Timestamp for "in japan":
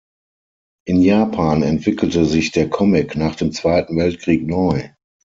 0.87-1.61